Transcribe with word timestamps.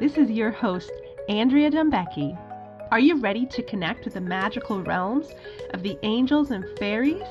This 0.00 0.16
is 0.16 0.30
your 0.30 0.50
host, 0.50 0.90
Andrea 1.28 1.70
Dumbecki. 1.70 2.34
Are 2.90 2.98
you 2.98 3.20
ready 3.20 3.44
to 3.44 3.62
connect 3.62 4.06
with 4.06 4.14
the 4.14 4.20
magical 4.22 4.82
realms 4.82 5.28
of 5.74 5.82
the 5.82 5.98
angels 6.02 6.52
and 6.52 6.64
fairies? 6.78 7.28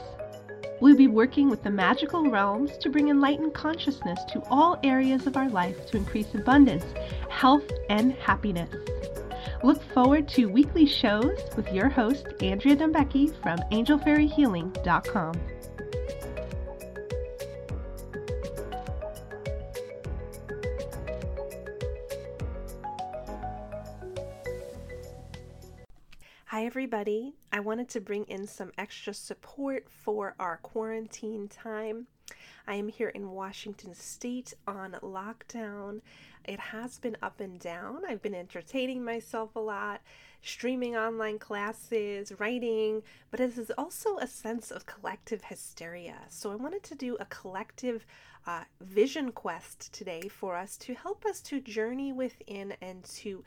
We'll 0.79 0.95
be 0.95 1.07
working 1.07 1.49
with 1.49 1.63
the 1.63 1.71
magical 1.71 2.29
realms 2.29 2.77
to 2.77 2.91
bring 2.91 3.09
enlightened 3.09 3.55
consciousness 3.55 4.19
to 4.33 4.43
all 4.51 4.79
areas 4.83 5.25
of 5.25 5.35
our 5.35 5.49
life 5.49 5.87
to 5.87 5.97
increase 5.97 6.35
abundance, 6.35 6.85
health, 7.27 7.65
and 7.89 8.13
happiness. 8.13 8.69
Look 9.63 9.81
forward 9.91 10.27
to 10.29 10.45
weekly 10.45 10.85
shows 10.85 11.39
with 11.57 11.73
your 11.73 11.89
host, 11.89 12.27
Andrea 12.39 12.75
Dumbecki 12.75 13.33
from 13.41 13.57
angelfairyhealing.com. 13.71 15.58
everybody. 26.79 27.33
I 27.51 27.59
wanted 27.59 27.89
to 27.89 27.99
bring 27.99 28.23
in 28.29 28.47
some 28.47 28.71
extra 28.77 29.13
support 29.13 29.89
for 29.89 30.33
our 30.39 30.55
quarantine 30.63 31.49
time. 31.49 32.07
I 32.65 32.75
am 32.75 32.87
here 32.87 33.09
in 33.09 33.31
Washington 33.31 33.93
State 33.93 34.53
on 34.65 34.95
lockdown. 35.03 35.99
It 36.45 36.57
has 36.57 36.97
been 36.97 37.17
up 37.21 37.41
and 37.41 37.59
down. 37.59 38.03
I've 38.07 38.21
been 38.21 38.33
entertaining 38.33 39.03
myself 39.03 39.57
a 39.57 39.59
lot, 39.59 39.99
streaming 40.41 40.95
online 40.95 41.37
classes, 41.37 42.31
writing, 42.39 43.03
but 43.29 43.41
it 43.41 43.57
is 43.57 43.73
also 43.77 44.17
a 44.17 44.25
sense 44.25 44.71
of 44.71 44.85
collective 44.85 45.43
hysteria. 45.43 46.15
So 46.29 46.49
I 46.49 46.55
wanted 46.55 46.83
to 46.83 46.95
do 46.95 47.17
a 47.19 47.25
collective 47.25 48.05
uh, 48.47 48.63
vision 48.79 49.33
quest 49.33 49.91
today 49.91 50.29
for 50.29 50.55
us 50.55 50.77
to 50.77 50.93
help 50.93 51.25
us 51.25 51.41
to 51.41 51.59
journey 51.59 52.13
within 52.13 52.73
and 52.81 53.03
to 53.03 53.43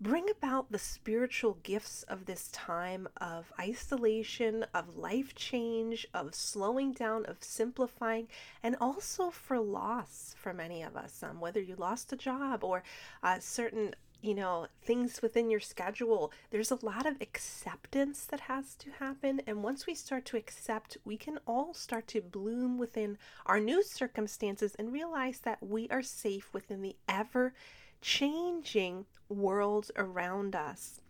bring 0.00 0.28
about 0.30 0.70
the 0.70 0.78
spiritual 0.78 1.58
gifts 1.62 2.02
of 2.04 2.26
this 2.26 2.48
time 2.52 3.08
of 3.16 3.52
isolation, 3.58 4.64
of 4.74 4.96
life 4.96 5.34
change, 5.34 6.06
of 6.12 6.34
slowing 6.34 6.92
down, 6.92 7.24
of 7.26 7.42
simplifying, 7.42 8.28
and 8.62 8.76
also 8.80 9.30
for 9.30 9.58
loss 9.58 10.34
for 10.38 10.52
many 10.52 10.82
of 10.82 10.96
us. 10.96 11.22
Um, 11.22 11.40
whether 11.40 11.60
you 11.60 11.76
lost 11.76 12.12
a 12.12 12.16
job 12.16 12.62
or 12.62 12.82
uh, 13.22 13.38
certain 13.40 13.94
you 14.22 14.34
know 14.34 14.66
things 14.82 15.20
within 15.20 15.50
your 15.50 15.60
schedule 15.60 16.32
there's 16.50 16.70
a 16.70 16.84
lot 16.84 17.04
of 17.04 17.20
acceptance 17.20 18.24
that 18.24 18.40
has 18.40 18.74
to 18.74 18.90
happen 18.92 19.42
and 19.46 19.62
once 19.62 19.86
we 19.86 19.94
start 19.94 20.24
to 20.24 20.38
accept 20.38 20.96
we 21.04 21.18
can 21.18 21.38
all 21.46 21.74
start 21.74 22.08
to 22.08 22.22
bloom 22.22 22.78
within 22.78 23.18
our 23.44 23.60
new 23.60 23.82
circumstances 23.82 24.74
and 24.78 24.90
realize 24.90 25.40
that 25.40 25.62
we 25.62 25.86
are 25.90 26.02
safe 26.02 26.48
within 26.54 26.80
the 26.80 26.96
ever 27.06 27.52
changing 28.00 29.06
world 29.28 29.90
around 29.96 30.54
us. 30.54 31.00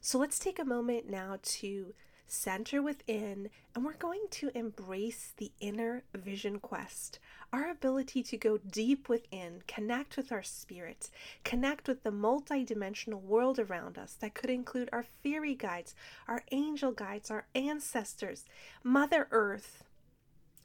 So 0.00 0.18
let's 0.18 0.38
take 0.38 0.58
a 0.58 0.64
moment 0.64 1.08
now 1.08 1.38
to 1.42 1.94
center 2.28 2.82
within, 2.82 3.48
and 3.74 3.84
we're 3.84 3.94
going 3.94 4.26
to 4.30 4.50
embrace 4.54 5.32
the 5.36 5.50
inner 5.60 6.04
vision 6.14 6.60
quest. 6.60 7.18
Our 7.52 7.70
ability 7.70 8.22
to 8.24 8.36
go 8.36 8.58
deep 8.58 9.08
within, 9.08 9.62
connect 9.66 10.16
with 10.16 10.30
our 10.30 10.42
spirit, 10.42 11.08
connect 11.42 11.88
with 11.88 12.02
the 12.02 12.10
multidimensional 12.10 13.22
world 13.22 13.58
around 13.58 13.98
us 13.98 14.14
that 14.20 14.34
could 14.34 14.50
include 14.50 14.90
our 14.92 15.02
fairy 15.02 15.54
guides, 15.54 15.94
our 16.28 16.42
angel 16.52 16.92
guides, 16.92 17.30
our 17.30 17.46
ancestors, 17.54 18.44
Mother 18.84 19.26
Earth, 19.30 19.84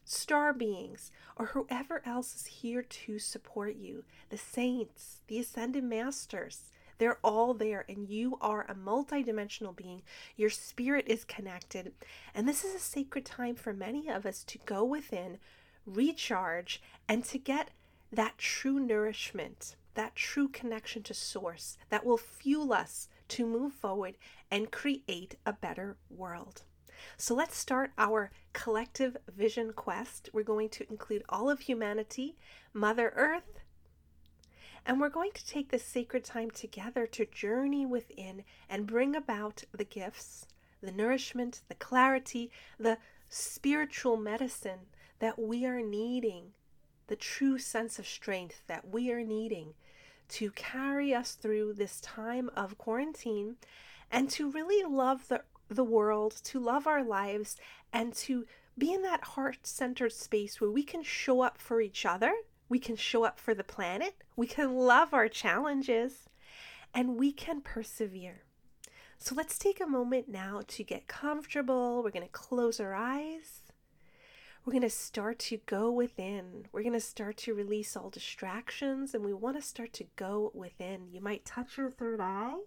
star 0.03 0.53
beings, 0.53 1.11
or 1.35 1.47
whoever 1.47 2.01
else 2.05 2.35
is 2.35 2.45
here 2.45 2.81
to 2.81 3.19
support 3.19 3.75
you, 3.75 4.03
the 4.29 4.37
saints, 4.37 5.21
the 5.27 5.39
ascended 5.39 5.83
masters. 5.83 6.71
They're 6.97 7.19
all 7.23 7.53
there, 7.53 7.85
and 7.89 8.07
you 8.07 8.37
are 8.39 8.65
a 8.69 8.75
multidimensional 8.75 9.75
being. 9.75 10.03
Your 10.35 10.49
spirit 10.49 11.05
is 11.07 11.25
connected. 11.25 11.91
And 12.33 12.47
this 12.47 12.63
is 12.63 12.75
a 12.75 12.79
sacred 12.79 13.25
time 13.25 13.55
for 13.55 13.73
many 13.73 14.09
of 14.09 14.25
us 14.25 14.43
to 14.45 14.59
go 14.59 14.83
within, 14.83 15.39
recharge, 15.85 16.81
and 17.07 17.23
to 17.25 17.37
get 17.37 17.71
that 18.11 18.37
true 18.37 18.79
nourishment, 18.79 19.75
that 19.95 20.15
true 20.15 20.47
connection 20.47 21.03
to 21.03 21.13
Source 21.13 21.77
that 21.89 22.05
will 22.05 22.17
fuel 22.17 22.71
us 22.71 23.09
to 23.29 23.45
move 23.45 23.73
forward 23.73 24.15
and 24.51 24.71
create 24.71 25.35
a 25.45 25.53
better 25.53 25.97
world. 26.09 26.63
So 27.17 27.33
let's 27.33 27.57
start 27.57 27.91
our 27.97 28.31
collective 28.53 29.17
vision 29.35 29.73
quest. 29.73 30.29
We're 30.33 30.43
going 30.43 30.69
to 30.69 30.89
include 30.89 31.23
all 31.29 31.49
of 31.49 31.61
humanity, 31.61 32.35
Mother 32.73 33.13
Earth, 33.15 33.61
and 34.85 34.99
we're 34.99 35.09
going 35.09 35.31
to 35.33 35.45
take 35.45 35.71
this 35.71 35.83
sacred 35.83 36.23
time 36.23 36.51
together 36.51 37.07
to 37.07 37.25
journey 37.25 37.85
within 37.85 38.43
and 38.69 38.87
bring 38.87 39.15
about 39.15 39.63
the 39.71 39.85
gifts, 39.85 40.45
the 40.81 40.91
nourishment, 40.91 41.61
the 41.69 41.75
clarity, 41.75 42.51
the 42.77 42.97
spiritual 43.29 44.17
medicine 44.17 44.87
that 45.19 45.39
we 45.39 45.65
are 45.65 45.81
needing, 45.81 46.51
the 47.07 47.15
true 47.15 47.57
sense 47.57 47.97
of 47.97 48.05
strength 48.05 48.63
that 48.67 48.89
we 48.89 49.11
are 49.11 49.23
needing 49.23 49.73
to 50.29 50.51
carry 50.51 51.13
us 51.13 51.33
through 51.33 51.73
this 51.73 52.01
time 52.01 52.49
of 52.55 52.77
quarantine 52.77 53.55
and 54.11 54.29
to 54.29 54.51
really 54.51 54.83
love 54.83 55.27
the 55.27 55.41
the 55.73 55.83
world, 55.83 56.35
to 56.45 56.59
love 56.59 56.87
our 56.87 57.03
lives, 57.03 57.57
and 57.91 58.13
to 58.13 58.45
be 58.77 58.93
in 58.93 59.01
that 59.03 59.23
heart 59.23 59.65
centered 59.67 60.13
space 60.13 60.59
where 60.59 60.71
we 60.71 60.83
can 60.83 61.03
show 61.03 61.41
up 61.41 61.57
for 61.57 61.81
each 61.81 62.05
other, 62.05 62.33
we 62.69 62.79
can 62.79 62.95
show 62.95 63.23
up 63.23 63.39
for 63.39 63.53
the 63.53 63.63
planet, 63.63 64.15
we 64.35 64.47
can 64.47 64.75
love 64.75 65.13
our 65.13 65.27
challenges, 65.27 66.29
and 66.93 67.17
we 67.17 67.31
can 67.31 67.61
persevere. 67.61 68.43
So 69.17 69.35
let's 69.35 69.57
take 69.57 69.79
a 69.79 69.87
moment 69.87 70.27
now 70.27 70.61
to 70.67 70.83
get 70.83 71.07
comfortable. 71.07 72.03
We're 72.03 72.11
going 72.11 72.25
to 72.25 72.31
close 72.31 72.79
our 72.79 72.93
eyes. 72.93 73.61
We're 74.65 74.71
going 74.71 74.83
to 74.83 74.89
start 74.89 75.39
to 75.39 75.57
go 75.65 75.91
within. 75.91 76.67
We're 76.71 76.83
going 76.83 76.93
to 76.93 76.99
start 76.99 77.37
to 77.37 77.53
release 77.53 77.95
all 77.95 78.09
distractions 78.09 79.13
and 79.13 79.23
we 79.23 79.33
want 79.33 79.55
to 79.55 79.61
start 79.61 79.93
to 79.93 80.05
go 80.15 80.51
within. 80.53 81.07
You 81.11 81.21
might 81.21 81.45
touch 81.45 81.77
your 81.77 81.89
third 81.89 82.19
eye. 82.21 82.59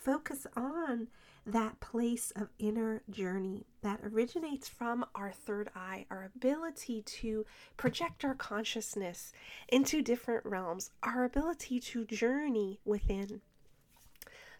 Focus 0.00 0.46
on 0.56 1.08
that 1.44 1.78
place 1.80 2.32
of 2.34 2.48
inner 2.58 3.02
journey 3.10 3.66
that 3.82 4.00
originates 4.02 4.66
from 4.66 5.04
our 5.14 5.30
third 5.30 5.68
eye, 5.76 6.06
our 6.10 6.30
ability 6.34 7.02
to 7.02 7.44
project 7.76 8.24
our 8.24 8.34
consciousness 8.34 9.32
into 9.68 10.00
different 10.00 10.46
realms, 10.46 10.90
our 11.02 11.24
ability 11.24 11.80
to 11.80 12.06
journey 12.06 12.80
within. 12.82 13.42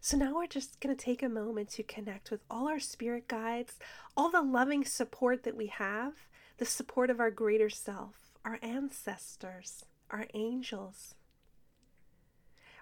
So 0.02 0.18
now 0.18 0.34
we're 0.34 0.46
just 0.46 0.78
going 0.78 0.94
to 0.94 1.04
take 1.04 1.22
a 1.22 1.28
moment 1.28 1.70
to 1.70 1.82
connect 1.82 2.30
with 2.30 2.40
all 2.50 2.68
our 2.68 2.80
spirit 2.80 3.26
guides, 3.26 3.78
all 4.18 4.30
the 4.30 4.42
loving 4.42 4.84
support 4.84 5.44
that 5.44 5.56
we 5.56 5.68
have, 5.68 6.12
the 6.58 6.66
support 6.66 7.08
of 7.08 7.18
our 7.18 7.30
greater 7.30 7.70
self, 7.70 8.32
our 8.44 8.58
ancestors, 8.62 9.86
our 10.10 10.26
angels 10.34 11.14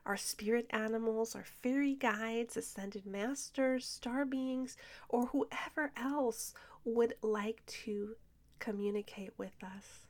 our 0.08 0.16
spirit 0.16 0.66
animals, 0.70 1.36
our 1.36 1.44
fairy 1.44 1.94
guides, 1.94 2.56
ascended 2.56 3.04
masters, 3.04 3.86
star 3.86 4.24
beings, 4.24 4.74
or 5.10 5.26
whoever 5.26 5.92
else 5.96 6.54
would 6.84 7.14
like 7.20 7.64
to 7.66 8.16
communicate 8.58 9.32
with 9.36 9.62
us. 9.62 10.06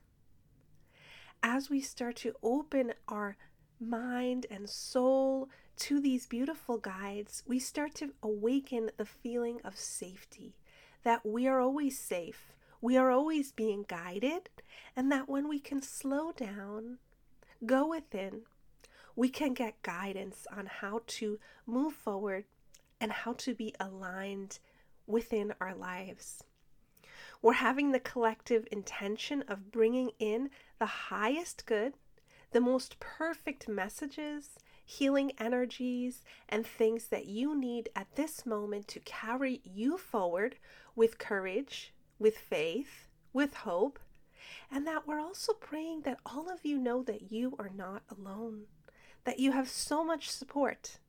As 1.42 1.69
we 1.69 1.81
start 1.81 2.14
to 2.16 2.34
open 2.44 2.94
our 3.08 3.37
mind 3.81 4.47
and 4.50 4.70
soul 4.70 5.48
to 5.78 6.00
these 6.00 6.26
beautiful 6.26 6.78
guides, 6.78 7.42
we 7.47 7.58
start 7.58 7.94
to 7.97 8.14
awaken 8.22 8.92
the 8.97 9.04
feeling 9.04 9.60
of 9.64 9.76
safety 9.76 10.54
that 11.03 11.26
we 11.26 11.48
are 11.48 11.60
always 11.60 11.98
safe, 11.98 12.53
we 12.81 12.97
are 12.97 13.10
always 13.10 13.50
being 13.50 13.84
guided, 13.88 14.48
and 14.94 15.10
that 15.10 15.28
when 15.28 15.49
we 15.49 15.58
can 15.58 15.82
slow 15.82 16.31
down, 16.31 16.99
go 17.67 17.88
within, 17.88 18.43
we 19.19 19.29
can 19.29 19.53
get 19.53 19.82
guidance 19.82 20.47
on 20.56 20.67
how 20.67 21.00
to 21.09 21.41
move 21.67 21.93
forward 21.93 22.44
and 23.00 23.11
how 23.11 23.32
to 23.32 23.53
be 23.53 23.75
aligned 23.81 24.61
within 25.09 25.53
our 25.61 25.75
lives. 25.75 26.44
We're 27.43 27.55
having 27.55 27.91
the 27.91 27.99
collective 27.99 28.69
intention 28.70 29.43
of 29.49 29.73
bringing 29.73 30.12
in 30.20 30.50
the 30.79 31.11
highest 31.11 31.67
good, 31.67 31.94
the 32.53 32.61
most 32.61 33.00
perfect 33.00 33.69
messages, 33.69 34.50
healing 34.85 35.32
energies, 35.37 36.23
and 36.49 36.64
things 36.64 37.09
that 37.09 37.26
you 37.26 37.59
need 37.59 37.88
at 37.97 38.14
this 38.14 38.47
moment 38.47 38.87
to 38.87 39.00
carry 39.00 39.61
you 39.64 39.99
forward 39.99 40.59
with 40.94 41.19
courage, 41.19 41.93
with 42.21 42.38
faith, 42.38 43.09
with 43.32 43.53
hope, 43.55 43.99
and 44.71 44.87
that 44.87 45.09
we're 45.09 45.19
also 45.19 45.55
praying 45.55 46.03
that 46.03 46.21
all 46.25 46.49
of 46.49 46.64
you 46.64 46.79
know 46.79 47.03
that 47.03 47.32
you 47.32 47.56
are 47.59 47.73
not 47.75 48.05
alone 48.17 48.67
that 49.28 49.38
you 49.38 49.52
have 49.52 49.69
so 49.69 50.02
much 50.02 50.30
support 50.30 51.00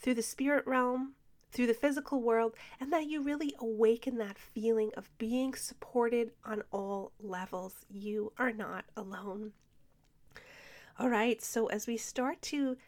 through 0.00 0.14
the 0.14 0.22
spirit 0.22 0.66
realm, 0.66 1.12
through 1.52 1.66
the 1.66 1.74
physical 1.74 2.22
world, 2.22 2.54
and 2.80 2.90
that 2.90 3.04
you 3.04 3.22
really 3.22 3.54
awaken 3.58 4.16
that 4.16 4.38
feeling 4.38 4.90
of 4.96 5.10
being 5.18 5.52
supported 5.52 6.30
on 6.46 6.62
all 6.72 7.12
levels. 7.20 7.84
You 7.90 8.32
are 8.38 8.50
not 8.50 8.86
alone. 8.96 9.52
All 10.98 11.10
right, 11.10 11.42
so 11.42 11.66
as 11.66 11.86
we 11.86 11.98
start 11.98 12.40
to 12.44 12.78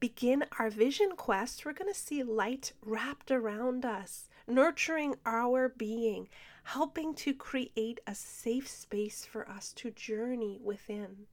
begin 0.00 0.46
our 0.58 0.70
vision 0.70 1.10
quest, 1.14 1.66
we're 1.66 1.74
going 1.74 1.92
to 1.92 1.98
see 1.98 2.22
light 2.22 2.72
wrapped 2.80 3.30
around 3.30 3.84
us, 3.84 4.30
nurturing 4.48 5.16
our 5.26 5.68
being, 5.68 6.26
helping 6.64 7.14
to 7.16 7.34
create 7.34 8.00
a 8.06 8.14
safe 8.14 8.66
space 8.66 9.26
for 9.26 9.46
us 9.46 9.74
to 9.74 9.90
journey 9.90 10.58
within. 10.64 11.26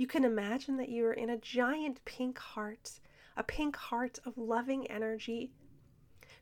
You 0.00 0.06
can 0.06 0.24
imagine 0.24 0.78
that 0.78 0.88
you 0.88 1.04
are 1.04 1.12
in 1.12 1.28
a 1.28 1.36
giant 1.36 2.02
pink 2.06 2.38
heart, 2.38 3.00
a 3.36 3.42
pink 3.42 3.76
heart 3.76 4.18
of 4.24 4.38
loving 4.38 4.86
energy 4.86 5.50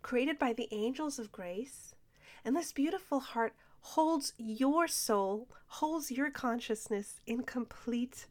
created 0.01 0.39
by 0.39 0.53
the 0.53 0.69
angels 0.71 1.19
of 1.19 1.33
grace. 1.33 1.97
And 2.45 2.55
this 2.55 2.71
beautiful 2.71 3.19
heart 3.19 3.55
holds 3.81 4.33
your 4.39 4.87
soul, 4.87 5.49
holds 5.67 6.13
your 6.13 6.31
consciousness 6.31 7.21
in 7.27 7.43
complete 7.43 8.27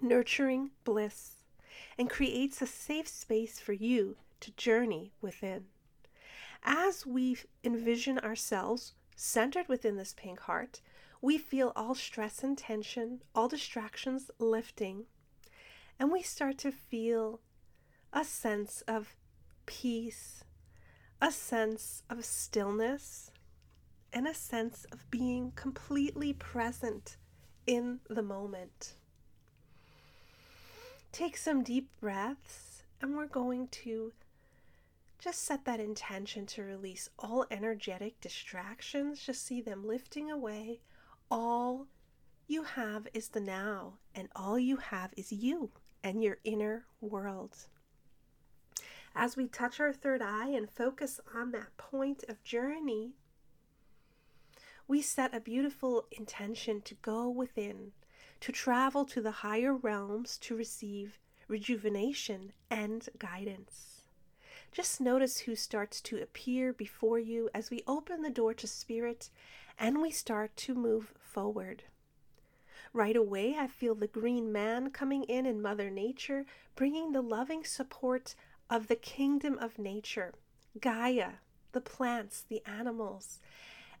nurturing 0.00 0.70
bliss, 0.84 1.42
and 1.98 2.08
creates 2.08 2.62
a 2.62 2.66
safe 2.68 3.08
space 3.08 3.58
for 3.58 3.72
you 3.72 4.14
to 4.38 4.52
journey 4.52 5.10
within. 5.20 5.64
As 6.62 7.04
we 7.04 7.38
envision 7.64 8.20
ourselves 8.20 8.92
centered 9.16 9.66
within 9.66 9.96
this 9.96 10.14
pink 10.16 10.38
heart, 10.38 10.80
we 11.22 11.38
feel 11.38 11.72
all 11.76 11.94
stress 11.94 12.42
and 12.42 12.58
tension, 12.58 13.22
all 13.32 13.46
distractions 13.46 14.30
lifting, 14.40 15.04
and 15.98 16.10
we 16.10 16.20
start 16.20 16.58
to 16.58 16.72
feel 16.72 17.40
a 18.12 18.24
sense 18.24 18.82
of 18.88 19.14
peace, 19.64 20.42
a 21.20 21.30
sense 21.30 22.02
of 22.10 22.24
stillness, 22.24 23.30
and 24.12 24.26
a 24.26 24.34
sense 24.34 24.84
of 24.90 25.08
being 25.10 25.52
completely 25.54 26.32
present 26.32 27.16
in 27.68 28.00
the 28.10 28.22
moment. 28.22 28.94
Take 31.12 31.36
some 31.36 31.62
deep 31.62 31.88
breaths, 32.00 32.82
and 33.00 33.16
we're 33.16 33.26
going 33.26 33.68
to 33.68 34.12
just 35.20 35.44
set 35.44 35.64
that 35.66 35.78
intention 35.78 36.46
to 36.46 36.64
release 36.64 37.08
all 37.16 37.46
energetic 37.48 38.20
distractions. 38.20 39.20
Just 39.20 39.46
see 39.46 39.60
them 39.60 39.86
lifting 39.86 40.28
away. 40.28 40.80
All 41.34 41.86
you 42.46 42.64
have 42.64 43.08
is 43.14 43.28
the 43.28 43.40
now, 43.40 43.94
and 44.14 44.28
all 44.36 44.58
you 44.58 44.76
have 44.76 45.14
is 45.16 45.32
you 45.32 45.70
and 46.04 46.22
your 46.22 46.36
inner 46.44 46.84
world. 47.00 47.56
As 49.14 49.34
we 49.34 49.48
touch 49.48 49.80
our 49.80 49.94
third 49.94 50.20
eye 50.20 50.48
and 50.48 50.68
focus 50.68 51.22
on 51.34 51.52
that 51.52 51.74
point 51.78 52.22
of 52.28 52.44
journey, 52.44 53.12
we 54.86 55.00
set 55.00 55.34
a 55.34 55.40
beautiful 55.40 56.04
intention 56.10 56.82
to 56.82 56.96
go 56.96 57.30
within 57.30 57.92
to 58.40 58.52
travel 58.52 59.06
to 59.06 59.22
the 59.22 59.40
higher 59.40 59.72
realms 59.72 60.36
to 60.36 60.54
receive 60.54 61.18
rejuvenation 61.48 62.52
and 62.68 63.08
guidance. 63.18 64.02
Just 64.70 65.00
notice 65.00 65.38
who 65.38 65.56
starts 65.56 66.02
to 66.02 66.20
appear 66.20 66.74
before 66.74 67.18
you 67.18 67.48
as 67.54 67.70
we 67.70 67.82
open 67.86 68.20
the 68.20 68.28
door 68.28 68.52
to 68.52 68.66
spirit 68.66 69.30
and 69.78 70.00
we 70.00 70.10
start 70.10 70.56
to 70.56 70.74
move 70.74 71.12
forward. 71.18 71.84
Right 72.92 73.16
away, 73.16 73.56
I 73.58 73.66
feel 73.66 73.94
the 73.94 74.06
green 74.06 74.52
man 74.52 74.90
coming 74.90 75.24
in 75.24 75.46
in 75.46 75.62
Mother 75.62 75.90
Nature, 75.90 76.44
bringing 76.76 77.12
the 77.12 77.22
loving 77.22 77.64
support 77.64 78.34
of 78.68 78.88
the 78.88 78.96
kingdom 78.96 79.58
of 79.58 79.78
nature, 79.78 80.34
Gaia, 80.80 81.34
the 81.72 81.80
plants, 81.80 82.44
the 82.48 82.62
animals. 82.66 83.40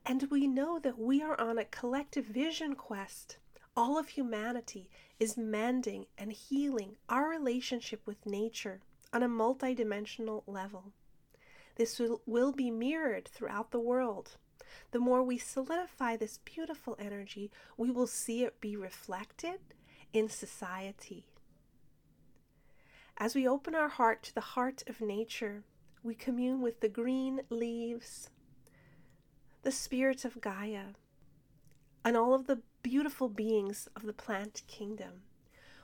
And 0.04 0.28
we 0.30 0.46
know 0.46 0.78
that 0.78 0.98
we 0.98 1.22
are 1.22 1.40
on 1.40 1.58
a 1.58 1.64
collective 1.64 2.26
vision 2.26 2.74
quest 2.74 3.38
all 3.76 3.98
of 3.98 4.08
humanity 4.08 4.90
is 5.18 5.36
mending 5.36 6.06
and 6.18 6.32
healing 6.32 6.96
our 7.08 7.28
relationship 7.28 8.06
with 8.06 8.26
nature 8.26 8.80
on 9.12 9.22
a 9.22 9.28
multidimensional 9.28 10.42
level. 10.46 10.92
This 11.76 11.98
will, 11.98 12.20
will 12.26 12.52
be 12.52 12.70
mirrored 12.70 13.28
throughout 13.28 13.70
the 13.70 13.80
world. 13.80 14.36
The 14.90 14.98
more 14.98 15.22
we 15.22 15.38
solidify 15.38 16.16
this 16.16 16.38
beautiful 16.44 16.96
energy, 16.98 17.50
we 17.76 17.90
will 17.90 18.06
see 18.06 18.44
it 18.44 18.60
be 18.60 18.76
reflected 18.76 19.60
in 20.12 20.28
society. 20.28 21.26
As 23.18 23.34
we 23.34 23.46
open 23.46 23.74
our 23.74 23.88
heart 23.88 24.22
to 24.24 24.34
the 24.34 24.40
heart 24.40 24.82
of 24.86 25.00
nature, 25.00 25.62
we 26.02 26.14
commune 26.14 26.60
with 26.60 26.80
the 26.80 26.88
green 26.88 27.42
leaves, 27.50 28.30
the 29.62 29.70
spirit 29.70 30.24
of 30.24 30.40
Gaia, 30.40 30.94
and 32.04 32.16
all 32.16 32.34
of 32.34 32.46
the 32.46 32.60
beautiful 32.82 33.28
beings 33.28 33.88
of 33.94 34.02
the 34.02 34.12
plant 34.12 34.62
kingdom. 34.66 35.22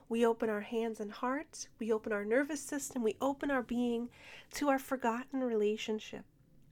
We 0.08 0.24
open 0.24 0.48
our 0.48 0.62
hands 0.62 1.00
and 1.00 1.12
heart, 1.12 1.68
we 1.78 1.92
open 1.92 2.12
our 2.12 2.24
nervous 2.24 2.62
system, 2.62 3.02
we 3.02 3.16
open 3.20 3.50
our 3.50 3.62
being 3.62 4.08
to 4.54 4.68
our 4.68 4.78
forgotten 4.78 5.40
relationship. 5.44 6.24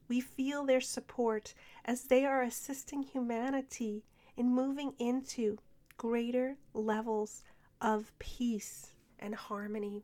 We 0.07 0.21
feel 0.21 0.65
their 0.65 0.81
support 0.81 1.53
as 1.85 2.03
they 2.03 2.25
are 2.25 2.41
assisting 2.41 3.03
humanity 3.03 4.03
in 4.35 4.53
moving 4.53 4.93
into 4.99 5.57
greater 5.97 6.57
levels 6.73 7.43
of 7.81 8.13
peace 8.19 8.93
and 9.19 9.35
harmony, 9.35 10.03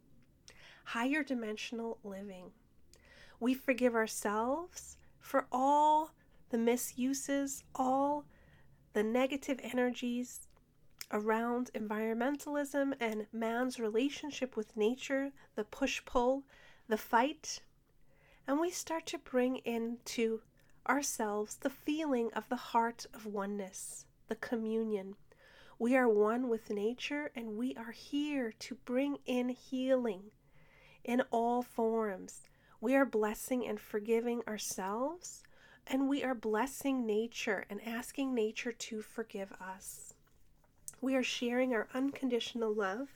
higher 0.85 1.23
dimensional 1.23 2.00
living. 2.03 2.51
We 3.39 3.53
forgive 3.53 3.95
ourselves 3.95 4.97
for 5.19 5.47
all 5.51 6.11
the 6.50 6.57
misuses, 6.57 7.63
all 7.75 8.25
the 8.94 9.03
negative 9.03 9.59
energies 9.63 10.47
around 11.11 11.69
environmentalism 11.75 12.94
and 13.00 13.27
man's 13.31 13.79
relationship 13.79 14.57
with 14.57 14.75
nature, 14.75 15.31
the 15.55 15.63
push 15.63 16.03
pull, 16.05 16.44
the 16.88 16.97
fight, 16.97 17.61
and 18.47 18.59
we 18.59 18.69
start 18.69 19.05
to 19.07 19.17
bring 19.17 19.57
into 19.57 20.41
ourselves 20.87 21.55
the 21.55 21.69
feeling 21.69 22.29
of 22.33 22.49
the 22.49 22.55
heart 22.55 23.05
of 23.13 23.25
oneness, 23.25 24.05
the 24.27 24.35
communion. 24.35 25.15
We 25.79 25.95
are 25.95 26.07
one 26.07 26.49
with 26.49 26.69
nature 26.69 27.31
and 27.35 27.57
we 27.57 27.75
are 27.75 27.91
here 27.91 28.53
to 28.59 28.75
bring 28.85 29.17
in 29.25 29.49
healing 29.49 30.31
in 31.03 31.21
all 31.31 31.61
forms. 31.61 32.41
We 32.81 32.95
are 32.95 33.05
blessing 33.05 33.65
and 33.65 33.79
forgiving 33.79 34.41
ourselves 34.47 35.43
and 35.87 36.07
we 36.07 36.23
are 36.23 36.35
blessing 36.35 37.05
nature 37.05 37.65
and 37.69 37.85
asking 37.85 38.33
nature 38.33 38.71
to 38.71 39.01
forgive 39.01 39.51
us. 39.53 40.13
We 41.01 41.15
are 41.15 41.23
sharing 41.23 41.73
our 41.73 41.89
unconditional 41.93 42.73
love, 42.73 43.09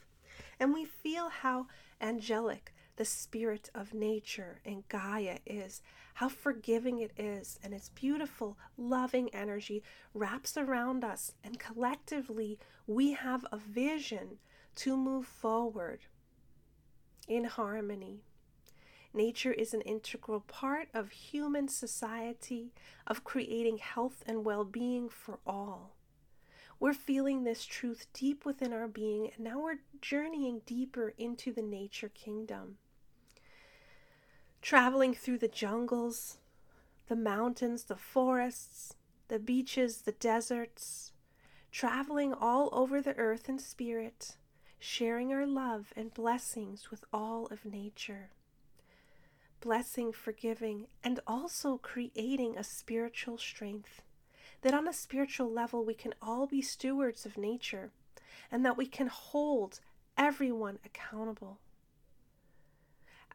and 0.60 0.74
we 0.74 0.84
feel 0.84 1.30
how 1.30 1.68
angelic 2.02 2.74
the 2.98 3.06
spirit 3.06 3.70
of 3.74 3.94
nature 3.94 4.60
and 4.66 4.88
Gaia 4.90 5.38
is, 5.46 5.82
how 6.16 6.30
forgiving 6.30 7.00
it 7.00 7.12
is, 7.18 7.60
and 7.64 7.74
its 7.74 7.90
beautiful, 7.90 8.58
loving 8.78 9.34
energy 9.34 9.84
wraps 10.14 10.58
around 10.58 11.04
us, 11.04 11.32
and 11.44 11.60
collectively 11.60 12.60
we 12.86 13.14
have 13.14 13.46
a 13.52 13.58
vision 13.58 14.40
to 14.76 14.98
move 14.98 15.26
forward 15.26 16.02
in 17.28 17.46
harmony. 17.46 18.24
Nature 19.14 19.54
is 19.54 19.74
an 19.74 19.82
integral 19.82 20.42
part 20.42 20.90
of 20.94 21.12
human 21.12 21.68
society, 21.68 22.74
of 23.06 23.24
creating 23.24 23.78
health 23.78 24.24
and 24.28 24.44
well 24.44 24.64
being 24.64 25.10
for 25.10 25.40
all. 25.46 25.96
We're 26.80 26.94
feeling 26.94 27.44
this 27.44 27.66
truth 27.66 28.06
deep 28.14 28.46
within 28.46 28.72
our 28.72 28.88
being, 28.88 29.32
and 29.36 29.44
now 29.44 29.60
we're 29.60 29.80
journeying 30.02 30.62
deeper 30.66 31.14
into 31.18 31.52
the 31.52 31.64
nature 31.64 32.10
kingdom. 32.10 32.78
Traveling 34.62 35.14
through 35.14 35.38
the 35.38 35.48
jungles, 35.48 36.38
the 37.08 37.16
mountains, 37.16 37.86
the 37.86 37.96
forests, 37.96 38.96
the 39.28 39.40
beaches, 39.40 40.02
the 40.02 40.12
deserts, 40.12 41.12
traveling 41.72 42.34
all 42.34 42.70
over 42.72 43.02
the 43.02 43.16
earth 43.18 43.48
in 43.48 43.60
spirit, 43.60 44.36
sharing 44.80 45.32
our 45.34 45.46
love 45.46 45.94
and 45.96 46.14
blessings 46.14 46.92
with 46.92 47.04
all 47.14 47.48
of 47.48 47.66
nature 47.66 48.30
blessing, 49.60 50.12
forgiving, 50.12 50.88
and 51.04 51.20
also 51.26 51.78
creating 51.78 52.58
a 52.58 52.64
spiritual 52.64 53.38
strength. 53.38 54.02
That 54.62 54.74
on 54.74 54.88
a 54.88 54.94
spiritual 54.94 55.52
level, 55.52 55.84
we 55.86 55.94
can 55.94 56.14
all 56.22 56.48
be 56.48 56.62
stewards 56.62 57.26
of 57.26 57.38
nature 57.38 57.92
and 58.52 58.66
that 58.66 58.78
we 58.78 58.86
can 58.86 59.08
hold 59.08 59.80
everyone 60.18 60.80
accountable. 60.86 61.60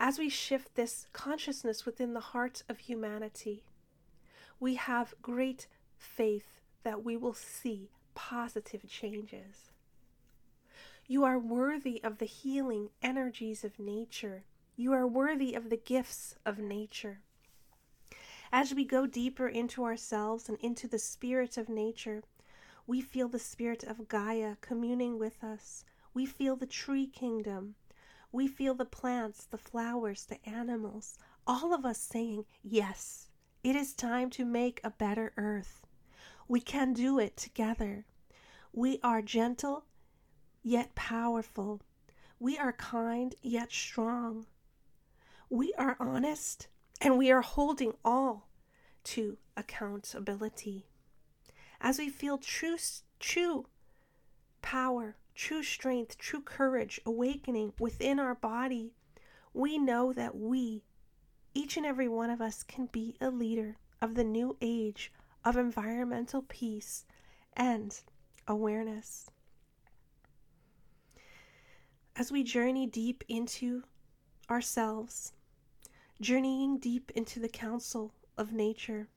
As 0.03 0.19
we 0.19 0.29
shift 0.29 0.75
this 0.75 1.07
consciousness 1.13 1.87
within 1.87 2.13
the 2.13 2.21
heart 2.21 2.65
of 2.69 2.81
humanity, 2.81 3.63
we 4.59 4.75
have 4.75 5.15
great 5.23 5.69
faith 5.97 6.61
that 6.83 7.05
we 7.05 7.17
will 7.17 7.35
see 7.35 7.89
positive 8.15 8.89
changes. 8.89 9.71
You 11.07 11.25
are 11.25 11.39
worthy 11.39 12.03
of 12.03 12.19
the 12.19 12.27
healing 12.27 12.91
energies 13.01 13.63
of 13.63 13.79
nature 13.79 14.43
you 14.75 14.93
are 14.93 15.07
worthy 15.07 15.55
of 15.55 15.69
the 15.69 15.77
gifts 15.77 16.35
of 16.47 16.59
nature. 16.59 17.21
As 18.51 18.75
we 18.75 18.85
go 18.85 19.07
deeper 19.07 19.47
into 19.47 19.85
ourselves 19.85 20.49
and 20.49 20.59
into 20.61 20.89
the 20.89 20.99
spirit 20.99 21.57
of 21.59 21.69
nature, 21.69 22.23
we 22.87 23.01
feel 23.01 23.29
the 23.29 23.39
spirit 23.39 23.85
of 23.85 24.09
Gaia 24.09 24.57
communing 24.61 25.19
with 25.19 25.45
us. 25.45 25.85
We 26.15 26.27
feel 26.27 26.57
the 26.57 26.67
tree 26.67 27.07
kingdom. 27.07 27.75
We 28.33 28.49
feel 28.49 28.75
the 28.75 28.87
plants, 28.87 29.45
the 29.45 29.59
flowers, 29.59 30.25
the 30.25 30.45
animals, 30.49 31.19
all 31.47 31.75
of 31.75 31.85
us 31.85 32.01
saying, 32.01 32.47
Yes, 32.65 33.29
it 33.63 33.77
is 33.77 33.93
time 33.93 34.31
to 34.31 34.45
make 34.45 34.81
a 34.83 34.91
better 34.91 35.33
earth. 35.37 35.87
We 36.49 36.61
can 36.61 36.95
do 36.95 37.19
it 37.19 37.37
together. 37.37 38.07
We 38.73 38.99
are 39.03 39.23
gentle 39.23 39.85
yet 40.63 40.95
powerful. 40.95 41.83
We 42.39 42.57
are 42.59 42.73
kind 42.73 43.35
yet 43.43 43.71
strong. 43.71 44.47
We 45.51 45.75
are 45.75 45.97
honest 46.01 46.69
and 47.01 47.19
we 47.19 47.31
are 47.31 47.43
holding 47.43 47.93
all 48.05 48.49
to 49.05 49.37
accountability. 49.57 50.87
As 51.81 51.99
we 51.99 52.09
feel 52.09 52.39
true, 52.39 52.79
true 53.21 53.67
power, 54.63 55.17
true 55.35 55.63
strength, 55.63 56.19
true 56.19 56.41
courage 56.41 57.01
awakening 57.07 57.73
within 57.79 58.19
our 58.19 58.35
body, 58.35 58.93
we 59.55 59.79
know 59.79 60.13
that 60.13 60.37
we, 60.37 60.85
each 61.55 61.77
and 61.77 61.87
every 61.87 62.09
one 62.09 62.31
of 62.31 62.41
us, 62.41 62.63
can 62.63 62.87
be 62.87 63.17
a 63.21 63.31
leader 63.31 63.77
of 64.01 64.15
the 64.15 64.25
new 64.25 64.57
age 64.61 65.13
of 65.45 65.57
environmental 65.57 66.43
peace 66.49 67.05
and 67.55 68.01
awareness. 68.47 69.31
As 72.15 72.31
we 72.31 72.43
journey 72.43 72.87
deep 72.87 73.25
into 73.29 73.85
ourselves, 74.51 75.33
journeying 76.21 76.79
deep 76.79 77.11
into 77.15 77.41
the 77.41 77.49
council 77.49 78.13
of 78.37 78.53
nature, 78.53 79.09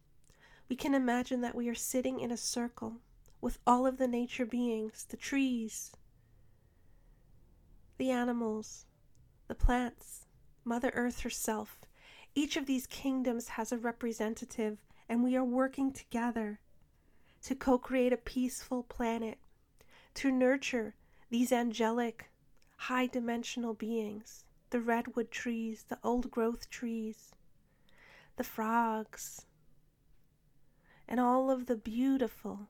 we 0.69 0.75
can 0.75 0.95
imagine 0.95 1.41
that 1.41 1.55
we 1.55 1.69
are 1.69 1.75
sitting 1.75 2.19
in 2.19 2.31
a 2.31 2.37
circle 2.37 3.01
with 3.41 3.59
all 3.67 3.85
of 3.85 3.97
the 3.97 4.07
nature 4.07 4.45
beings, 4.45 5.05
the 5.09 5.17
trees, 5.17 5.91
the 7.97 8.11
animals, 8.11 8.85
the 9.47 9.55
plants, 9.55 10.25
Mother 10.63 10.91
Earth 10.93 11.21
herself. 11.21 11.79
Each 12.33 12.57
of 12.57 12.65
these 12.65 12.87
kingdoms 12.87 13.49
has 13.49 13.71
a 13.71 13.77
representative, 13.77 14.79
and 15.07 15.23
we 15.23 15.35
are 15.35 15.43
working 15.43 15.91
together 15.91 16.59
to 17.43 17.55
co 17.55 17.77
create 17.77 18.11
a 18.11 18.17
peaceful 18.17 18.83
planet, 18.83 19.37
to 20.15 20.31
nurture 20.31 20.95
these 21.29 21.51
angelic, 21.51 22.31
high 22.77 23.07
dimensional 23.07 23.73
beings 23.73 24.43
the 24.71 24.81
redwood 24.81 25.31
trees, 25.31 25.85
the 25.87 25.99
old 26.03 26.29
growth 26.31 26.69
trees, 26.69 27.31
the 28.35 28.43
frogs, 28.43 29.45
and 31.07 31.19
all 31.19 31.49
of 31.49 31.67
the 31.67 31.75
beautiful 31.77 32.67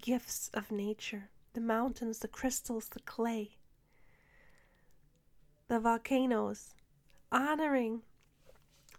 gifts 0.00 0.50
of 0.52 0.70
nature 0.70 1.30
the 1.54 1.60
mountains, 1.60 2.18
the 2.18 2.28
crystals, 2.28 2.88
the 2.90 3.00
clay, 3.00 3.57
the 5.68 5.78
volcanoes, 5.78 6.74
honoring 7.30 8.02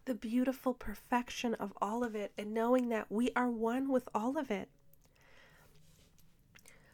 the 0.06 0.14
beautiful 0.14 0.74
perfection 0.74 1.56
of 1.56 1.74
all 1.82 2.04
of 2.04 2.16
it 2.16 2.32
and 2.38 2.54
knowing 2.54 2.90
that 2.90 3.12
we 3.12 3.32
are 3.36 3.50
one 3.50 3.90
with 3.90 4.08
all 4.14 4.38
of 4.38 4.50
it. 4.52 4.70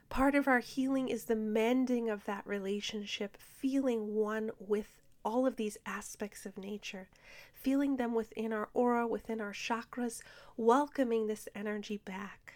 Part 0.09 0.33
of 0.33 0.47
our 0.47 0.59
healing 0.59 1.09
is 1.09 1.25
the 1.25 1.35
mending 1.35 2.09
of 2.09 2.25
that 2.25 2.47
relationship, 2.47 3.37
feeling 3.37 4.15
one 4.15 4.51
with 4.59 5.01
all 5.25 5.45
of 5.45 5.57
these 5.57 5.77
aspects 5.85 6.45
of 6.45 6.57
nature, 6.57 7.09
feeling 7.53 7.97
them 7.97 8.13
within 8.13 8.53
our 8.53 8.69
aura, 8.73 9.05
within 9.05 9.41
our 9.41 9.51
chakras, 9.51 10.21
welcoming 10.55 11.27
this 11.27 11.49
energy 11.53 11.97
back. 11.97 12.53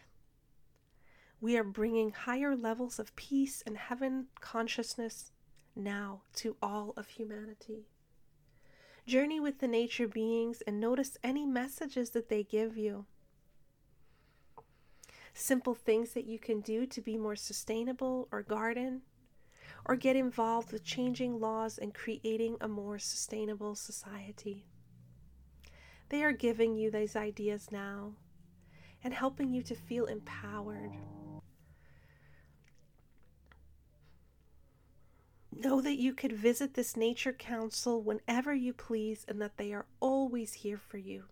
We 1.41 1.57
are 1.57 1.63
bringing 1.63 2.11
higher 2.11 2.55
levels 2.55 2.99
of 2.99 3.15
peace 3.15 3.63
and 3.65 3.75
heaven 3.75 4.27
consciousness 4.39 5.31
now 5.79 6.21
to 6.35 6.55
all 6.61 6.93
of 6.95 7.07
humanity. 7.07 7.87
Journey 9.07 9.39
with 9.39 9.59
the 9.59 9.67
nature 9.67 10.07
beings 10.07 10.61
and 10.67 10.79
notice 10.79 11.17
any 11.23 11.45
messages 11.45 12.11
that 12.11 12.29
they 12.29 12.43
give 12.43 12.77
you. 12.77 13.05
Simple 15.33 15.73
things 15.73 16.11
that 16.11 16.25
you 16.25 16.37
can 16.37 16.61
do 16.61 16.85
to 16.85 17.01
be 17.01 17.17
more 17.17 17.35
sustainable 17.35 18.27
or 18.31 18.43
garden, 18.43 19.01
or 19.85 19.95
get 19.95 20.15
involved 20.15 20.71
with 20.71 20.83
changing 20.83 21.39
laws 21.39 21.77
and 21.77 21.93
creating 21.93 22.57
a 22.61 22.67
more 22.67 22.99
sustainable 22.99 23.75
society. 23.75 24.65
They 26.09 26.23
are 26.23 26.33
giving 26.33 26.75
you 26.75 26.91
these 26.91 27.15
ideas 27.15 27.71
now 27.71 28.13
and 29.03 29.13
helping 29.13 29.53
you 29.53 29.61
to 29.63 29.75
feel 29.75 30.05
empowered. 30.05 30.91
Know 35.55 35.81
that 35.81 35.97
you 35.97 36.13
could 36.13 36.31
visit 36.31 36.73
this 36.75 36.95
nature 36.95 37.33
council 37.33 38.01
whenever 38.01 38.53
you 38.53 38.71
please 38.71 39.25
and 39.27 39.41
that 39.41 39.57
they 39.57 39.73
are 39.73 39.87
always 39.99 40.53
here 40.53 40.77
for 40.77 40.97
you. 40.97 41.23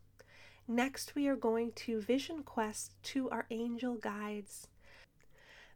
Next, 0.67 1.15
we 1.15 1.27
are 1.27 1.36
going 1.36 1.71
to 1.74 2.01
vision 2.01 2.43
quest 2.43 2.91
to 3.03 3.29
our 3.29 3.45
angel 3.51 3.95
guides. 3.95 4.67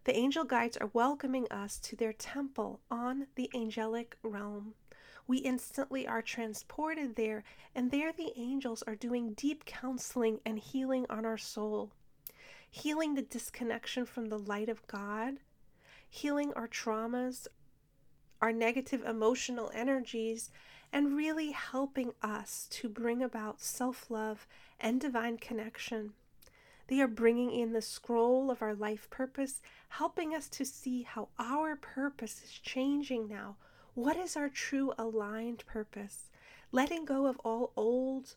The 0.04 0.18
angel 0.18 0.44
guides 0.44 0.76
are 0.78 0.90
welcoming 0.92 1.48
us 1.52 1.78
to 1.80 1.96
their 1.96 2.14
temple 2.14 2.82
on 2.90 3.28
the 3.36 3.50
angelic 3.56 4.18
realm. 4.24 4.74
We 5.28 5.38
instantly 5.38 6.08
are 6.08 6.24
transported 6.24 7.16
there, 7.16 7.44
and 7.76 7.92
there 7.92 8.12
the 8.12 8.34
angels 8.36 8.84
are 8.88 8.96
doing 8.96 9.34
deep 9.34 9.64
counseling 9.64 10.40
and 10.46 10.58
healing 10.58 11.06
on 11.10 11.26
our 11.26 11.38
soul, 11.38 11.92
healing 12.70 13.14
the 13.14 13.22
disconnection 13.22 14.06
from 14.06 14.30
the 14.30 14.40
light 14.40 14.68
of 14.68 14.86
God, 14.88 15.36
healing 16.10 16.52
our 16.56 16.68
traumas, 16.68 17.48
our 18.42 18.52
negative 18.52 19.04
emotional 19.06 19.72
energies, 19.74 20.50
and 20.92 21.16
really 21.16 21.52
helping 21.52 22.14
us 22.22 22.68
to 22.72 22.90
bring 22.90 23.22
about 23.22 23.62
self 23.62 24.10
love 24.10 24.48
and 24.80 25.00
divine 25.00 25.38
connection. 25.38 26.14
They 26.88 27.00
are 27.00 27.08
bringing 27.08 27.52
in 27.52 27.72
the 27.72 27.82
scroll 27.82 28.52
of 28.52 28.62
our 28.62 28.76
life 28.76 29.10
purpose, 29.10 29.62
helping 29.90 30.36
us 30.36 30.50
to 30.50 30.66
see 30.66 31.04
how 31.04 31.30
our 31.40 31.78
purpose 31.78 32.42
is 32.44 32.52
changing 32.52 33.30
now. 33.30 33.56
What 33.94 34.18
is 34.18 34.36
our 34.36 34.50
true 34.50 34.94
aligned 34.98 35.66
purpose? 35.66 36.30
Letting 36.74 37.06
go 37.06 37.28
of 37.28 37.40
all 37.46 37.72
old 37.78 38.36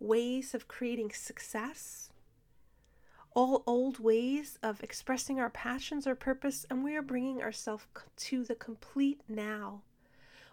ways 0.00 0.54
of 0.54 0.68
creating 0.68 1.10
success, 1.12 2.08
all 3.34 3.62
old 3.66 3.98
ways 3.98 4.58
of 4.62 4.82
expressing 4.82 5.40
our 5.40 5.50
passions 5.50 6.06
or 6.06 6.14
purpose, 6.14 6.66
and 6.68 6.84
we 6.84 6.96
are 6.96 7.02
bringing 7.02 7.42
ourselves 7.42 7.86
to 8.16 8.44
the 8.44 8.54
complete 8.54 9.20
now. 9.28 9.82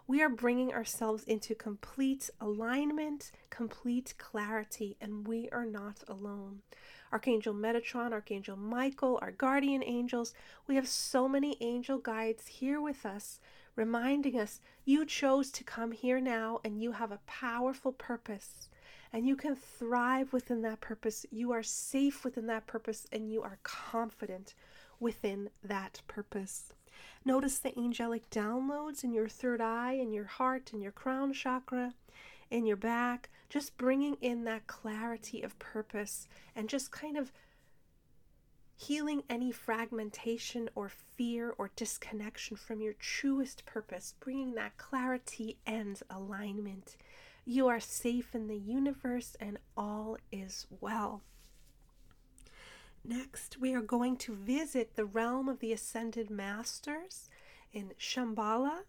We 0.06 0.22
are 0.22 0.28
bringing 0.28 0.72
ourselves 0.72 1.24
into 1.24 1.54
complete 1.54 2.30
alignment, 2.40 3.30
complete 3.48 4.14
clarity, 4.18 4.96
and 5.00 5.26
we 5.26 5.48
are 5.50 5.66
not 5.66 6.02
alone. 6.08 6.62
Archangel 7.12 7.54
Metatron, 7.54 8.12
Archangel 8.12 8.56
Michael, 8.56 9.18
our 9.22 9.30
guardian 9.30 9.84
angels, 9.84 10.34
we 10.66 10.74
have 10.74 10.88
so 10.88 11.28
many 11.28 11.56
angel 11.60 11.98
guides 11.98 12.46
here 12.46 12.80
with 12.80 13.04
us, 13.04 13.40
reminding 13.76 14.38
us 14.38 14.60
you 14.84 15.04
chose 15.04 15.50
to 15.52 15.64
come 15.64 15.92
here 15.92 16.20
now 16.20 16.60
and 16.64 16.82
you 16.82 16.92
have 16.92 17.12
a 17.12 17.20
powerful 17.26 17.92
purpose 17.92 18.68
and 19.12 19.26
you 19.26 19.36
can 19.36 19.56
thrive 19.56 20.32
within 20.32 20.62
that 20.62 20.80
purpose. 20.80 21.26
You 21.30 21.52
are 21.52 21.62
safe 21.62 22.24
within 22.24 22.46
that 22.46 22.66
purpose 22.66 23.06
and 23.12 23.30
you 23.30 23.42
are 23.42 23.58
confident 23.62 24.54
within 24.98 25.50
that 25.64 26.02
purpose. 26.06 26.72
Notice 27.24 27.58
the 27.58 27.76
angelic 27.76 28.28
downloads 28.30 29.04
in 29.04 29.12
your 29.12 29.28
third 29.28 29.60
eye, 29.60 29.92
in 29.92 30.12
your 30.12 30.24
heart, 30.24 30.70
in 30.72 30.80
your 30.80 30.92
crown 30.92 31.32
chakra, 31.32 31.94
in 32.50 32.66
your 32.66 32.76
back, 32.76 33.30
just 33.48 33.76
bringing 33.76 34.16
in 34.20 34.44
that 34.44 34.66
clarity 34.66 35.42
of 35.42 35.58
purpose 35.58 36.28
and 36.54 36.68
just 36.68 36.90
kind 36.90 37.16
of 37.16 37.32
healing 38.76 39.22
any 39.28 39.52
fragmentation 39.52 40.68
or 40.74 40.88
fear 40.88 41.54
or 41.58 41.70
disconnection 41.76 42.56
from 42.56 42.80
your 42.80 42.94
truest 42.94 43.66
purpose, 43.66 44.14
bringing 44.20 44.54
that 44.54 44.76
clarity 44.78 45.58
and 45.66 46.02
alignment 46.08 46.96
you 47.44 47.68
are 47.68 47.80
safe 47.80 48.34
in 48.34 48.48
the 48.48 48.58
universe 48.58 49.36
and 49.40 49.58
all 49.76 50.16
is 50.30 50.66
well. 50.80 51.22
Next, 53.04 53.58
we 53.58 53.74
are 53.74 53.80
going 53.80 54.16
to 54.18 54.34
visit 54.34 54.94
the 54.94 55.06
realm 55.06 55.48
of 55.48 55.60
the 55.60 55.72
Ascended 55.72 56.30
Masters 56.30 57.30
in 57.72 57.92
Shambhala 57.98 58.82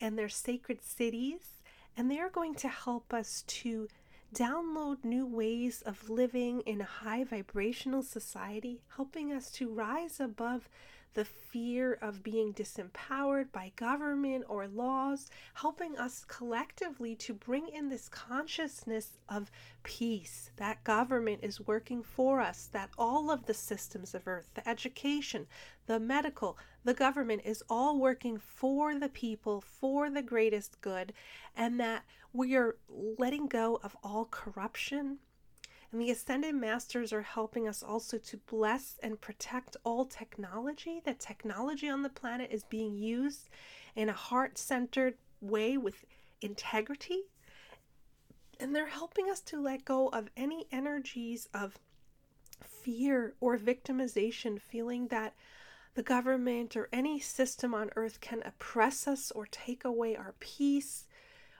and 0.00 0.18
their 0.18 0.28
sacred 0.28 0.82
cities, 0.82 1.62
and 1.96 2.10
they 2.10 2.18
are 2.18 2.30
going 2.30 2.54
to 2.56 2.68
help 2.68 3.12
us 3.12 3.42
to 3.46 3.88
download 4.34 5.04
new 5.04 5.26
ways 5.26 5.82
of 5.82 6.10
living 6.10 6.60
in 6.62 6.80
a 6.80 6.84
high 6.84 7.22
vibrational 7.22 8.02
society, 8.02 8.80
helping 8.96 9.32
us 9.32 9.50
to 9.52 9.68
rise 9.68 10.18
above 10.18 10.68
the 11.14 11.24
fear 11.24 11.94
of 12.02 12.22
being 12.22 12.52
disempowered 12.52 13.50
by 13.52 13.72
government 13.76 14.44
or 14.48 14.66
laws, 14.66 15.30
helping 15.54 15.96
us 15.96 16.24
collectively 16.26 17.14
to 17.14 17.32
bring 17.32 17.68
in 17.68 17.88
this 17.88 18.08
consciousness 18.08 19.18
of 19.28 19.50
peace, 19.84 20.50
that 20.56 20.82
government 20.84 21.40
is 21.42 21.66
working 21.66 22.02
for 22.02 22.40
us, 22.40 22.68
that 22.72 22.90
all 22.98 23.30
of 23.30 23.46
the 23.46 23.54
systems 23.54 24.14
of 24.14 24.26
earth, 24.26 24.50
the 24.54 24.68
education, 24.68 25.46
the 25.86 26.00
medical, 26.00 26.58
the 26.84 26.94
government 26.94 27.42
is 27.44 27.62
all 27.68 27.98
working 27.98 28.38
for 28.38 28.98
the 28.98 29.08
people, 29.08 29.60
for 29.60 30.10
the 30.10 30.22
greatest 30.22 30.80
good, 30.80 31.12
and 31.56 31.78
that 31.78 32.04
we 32.32 32.56
are 32.56 32.76
letting 32.88 33.46
go 33.46 33.78
of 33.82 33.96
all 34.02 34.26
corruption 34.26 35.18
and 35.94 36.02
the 36.02 36.10
Ascended 36.10 36.56
Masters 36.56 37.12
are 37.12 37.22
helping 37.22 37.68
us 37.68 37.80
also 37.80 38.18
to 38.18 38.36
bless 38.36 38.98
and 39.00 39.20
protect 39.20 39.76
all 39.84 40.04
technology. 40.04 41.00
That 41.04 41.20
technology 41.20 41.88
on 41.88 42.02
the 42.02 42.08
planet 42.08 42.50
is 42.50 42.64
being 42.64 42.96
used 42.96 43.48
in 43.94 44.08
a 44.08 44.12
heart 44.12 44.58
centered 44.58 45.14
way 45.40 45.76
with 45.76 46.04
integrity. 46.40 47.26
And 48.58 48.74
they're 48.74 48.88
helping 48.88 49.30
us 49.30 49.40
to 49.42 49.62
let 49.62 49.84
go 49.84 50.08
of 50.08 50.30
any 50.36 50.66
energies 50.72 51.48
of 51.54 51.78
fear 52.60 53.34
or 53.40 53.56
victimization, 53.56 54.60
feeling 54.60 55.06
that 55.08 55.34
the 55.94 56.02
government 56.02 56.74
or 56.74 56.88
any 56.92 57.20
system 57.20 57.72
on 57.72 57.90
earth 57.94 58.20
can 58.20 58.42
oppress 58.44 59.06
us 59.06 59.30
or 59.30 59.46
take 59.46 59.84
away 59.84 60.16
our 60.16 60.34
peace 60.40 61.06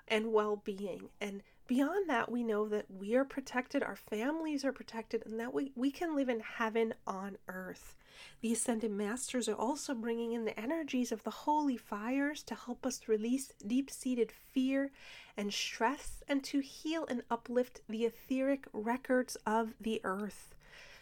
and 0.09 0.33
well 0.33 0.57
being. 0.57 1.11
And 1.21 1.45
beyond 1.67 2.09
that, 2.09 2.31
we 2.31 2.43
know 2.43 2.69
that 2.69 2.87
we 2.91 3.15
are 3.15 3.25
protected, 3.25 3.83
our 3.83 3.97
families 3.97 4.65
are 4.65 4.73
protected, 4.73 5.25
and 5.27 5.39
that 5.41 5.55
we, 5.55 5.73
we 5.75 5.91
can 5.91 6.15
live 6.15 6.29
in 6.29 6.41
heaven 6.41 6.95
on 7.07 7.39
earth. 7.49 7.97
The 8.41 8.53
Ascended 8.53 8.91
Masters 8.91 9.49
are 9.49 9.57
also 9.57 9.95
bringing 9.95 10.33
in 10.33 10.45
the 10.45 10.59
energies 10.59 11.11
of 11.11 11.25
the 11.25 11.31
holy 11.31 11.77
fires 11.77 12.43
to 12.45 12.55
help 12.55 12.87
us 12.87 13.09
release 13.09 13.53
deep 13.67 13.91
seated 13.91 14.31
fear 14.31 14.93
and 15.37 15.53
stress 15.53 16.23
and 16.29 16.45
to 16.45 16.61
heal 16.61 17.07
and 17.07 17.23
uplift 17.31 17.81
the 17.89 18.05
etheric 18.05 18.67
records 18.73 19.37
of 19.47 19.75
the 19.81 20.01
earth. 20.05 20.55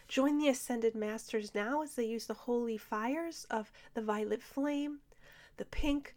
Join 0.07 0.37
the 0.37 0.49
Ascended 0.49 0.95
Masters 0.95 1.53
now 1.53 1.81
as 1.81 1.95
they 1.95 2.05
use 2.05 2.25
the 2.25 2.33
holy 2.33 2.77
fires 2.77 3.45
of 3.49 3.71
the 3.93 4.01
violet 4.01 4.41
flame, 4.41 4.99
the 5.57 5.65
pink 5.65 6.15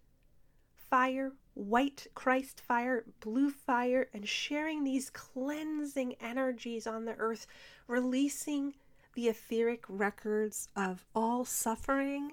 fire, 0.91 1.33
white 1.55 2.07
Christ 2.15 2.61
fire, 2.61 3.05
blue 3.21 3.51
fire, 3.51 4.09
and 4.13 4.29
sharing 4.29 4.85
these 4.85 5.11
cleansing 5.11 6.17
energies 6.21 6.87
on 6.87 7.05
the 7.05 7.15
earth, 7.17 7.47
releasing 7.89 8.75
the 9.15 9.29
etheric 9.29 9.85
records 9.89 10.69
of 10.77 11.05
all 11.15 11.45
suffering. 11.45 12.33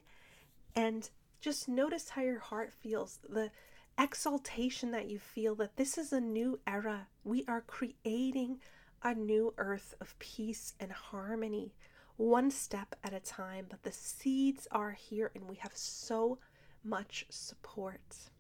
And 0.76 1.10
just 1.40 1.68
notice 1.68 2.10
how 2.10 2.22
your 2.22 2.40
heart 2.40 2.74
feels 2.74 3.20
the 3.28 3.52
exaltation 3.98 4.92
that 4.92 5.10
you 5.10 5.20
feel 5.20 5.56
that 5.56 5.78
this 5.78 5.98
is 5.98 6.12
a 6.12 6.20
new 6.20 6.60
era. 6.68 7.08
We 7.24 7.46
are 7.48 7.62
creating 7.62 8.60
a 9.04 9.14
new 9.14 9.54
earth 9.58 9.94
of 10.02 10.18
peace 10.20 10.74
and 10.80 10.92
harmony, 10.92 11.74
one 12.18 12.52
step 12.52 12.96
at 13.04 13.14
a 13.14 13.20
time. 13.20 13.68
But 13.70 13.84
the 13.84 13.92
seeds 13.92 14.68
are 14.72 14.92
here, 14.92 15.32
and 15.36 15.48
we 15.48 15.56
have 15.58 15.76
so 15.76 16.40
much 16.84 17.26
support. 17.30 18.32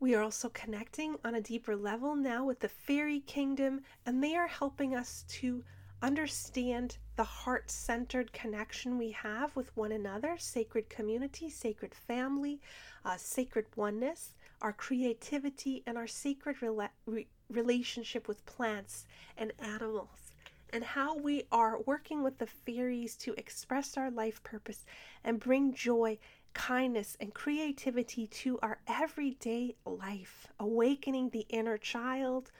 We 0.00 0.14
are 0.14 0.22
also 0.22 0.48
connecting 0.50 1.16
on 1.24 1.34
a 1.34 1.40
deeper 1.40 1.74
level 1.74 2.14
now 2.14 2.44
with 2.44 2.60
the 2.60 2.68
fairy 2.68 3.18
kingdom, 3.20 3.80
and 4.06 4.22
they 4.22 4.36
are 4.36 4.46
helping 4.46 4.94
us 4.94 5.24
to 5.40 5.64
understand 6.00 6.98
the 7.16 7.24
heart 7.24 7.68
centered 7.68 8.32
connection 8.32 8.96
we 8.96 9.10
have 9.10 9.56
with 9.56 9.76
one 9.76 9.90
another, 9.90 10.36
sacred 10.38 10.88
community, 10.88 11.50
sacred 11.50 11.92
family, 11.92 12.60
uh, 13.04 13.16
sacred 13.16 13.66
oneness, 13.74 14.34
our 14.62 14.72
creativity, 14.72 15.82
and 15.84 15.98
our 15.98 16.06
sacred 16.06 16.58
rela- 16.58 16.90
re- 17.06 17.26
relationship 17.50 18.28
with 18.28 18.46
plants 18.46 19.04
and 19.36 19.52
animals, 19.58 20.30
and 20.72 20.84
how 20.84 21.16
we 21.16 21.42
are 21.50 21.80
working 21.86 22.22
with 22.22 22.38
the 22.38 22.46
fairies 22.46 23.16
to 23.16 23.34
express 23.36 23.96
our 23.96 24.12
life 24.12 24.40
purpose 24.44 24.84
and 25.24 25.40
bring 25.40 25.74
joy 25.74 26.16
kindness 26.58 27.16
and 27.20 27.32
creativity 27.32 28.26
to 28.26 28.58
our 28.62 28.80
everyday 28.88 29.76
life, 29.86 30.48
awakening 30.58 31.30
the 31.30 31.46
inner 31.48 31.78
child, 31.78 32.50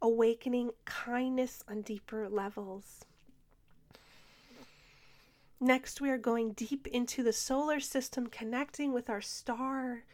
awakening 0.00 0.70
kindness 0.86 1.62
on 1.68 1.82
deeper 1.82 2.30
levels. 2.30 3.04
Next, 5.60 6.00
we 6.00 6.08
are 6.08 6.18
going 6.18 6.52
deep 6.52 6.86
into 6.86 7.22
the 7.22 7.32
solar 7.32 7.78
system, 7.78 8.26
connecting 8.26 8.90
with 8.90 9.10
our 9.10 9.20
star 9.20 10.04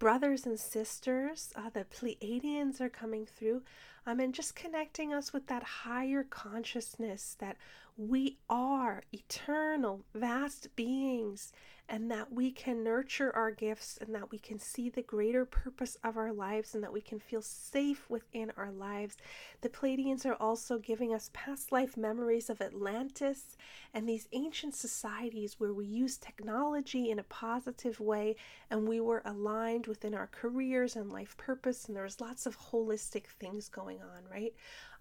brothers 0.00 0.44
and 0.44 0.58
sisters. 0.58 1.52
Uh, 1.54 1.70
the 1.72 1.84
Pleiadians 1.84 2.80
are 2.80 2.90
coming 2.90 3.26
through, 3.26 3.62
um, 4.06 4.18
and 4.18 4.34
just 4.34 4.56
connecting 4.56 5.14
us 5.14 5.32
with 5.32 5.46
that 5.46 5.62
higher 5.62 6.24
consciousness 6.24 7.36
that 7.38 7.56
we 7.96 8.38
are 8.50 9.04
eternal, 9.12 10.02
vast 10.14 10.74
beings 10.74 11.52
and 11.88 12.10
that 12.10 12.32
we 12.32 12.50
can 12.50 12.82
nurture 12.82 13.34
our 13.34 13.50
gifts 13.50 13.98
and 14.00 14.14
that 14.14 14.30
we 14.30 14.38
can 14.38 14.58
see 14.58 14.88
the 14.88 15.02
greater 15.02 15.44
purpose 15.44 15.96
of 16.02 16.16
our 16.16 16.32
lives 16.32 16.74
and 16.74 16.82
that 16.82 16.92
we 16.92 17.00
can 17.00 17.20
feel 17.20 17.42
safe 17.42 18.10
within 18.10 18.50
our 18.56 18.72
lives. 18.72 19.16
The 19.60 19.68
Pleiadians 19.68 20.26
are 20.26 20.34
also 20.34 20.78
giving 20.78 21.14
us 21.14 21.30
past 21.32 21.70
life 21.70 21.96
memories 21.96 22.50
of 22.50 22.60
Atlantis 22.60 23.56
and 23.94 24.08
these 24.08 24.28
ancient 24.32 24.74
societies 24.74 25.56
where 25.58 25.72
we 25.72 25.86
use 25.86 26.16
technology 26.16 27.10
in 27.10 27.20
a 27.20 27.24
positive 27.24 28.00
way 28.00 28.34
and 28.70 28.88
we 28.88 29.00
were 29.00 29.22
aligned 29.24 29.86
within 29.86 30.14
our 30.14 30.26
careers 30.26 30.96
and 30.96 31.12
life 31.12 31.36
purpose, 31.36 31.86
and 31.86 31.96
there 31.96 32.04
was 32.04 32.20
lots 32.20 32.46
of 32.46 32.58
holistic 32.58 33.26
things 33.38 33.68
going 33.68 34.00
on, 34.00 34.24
right? 34.30 34.54